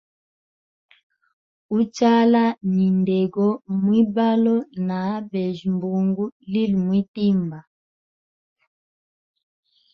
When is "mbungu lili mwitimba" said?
5.75-7.59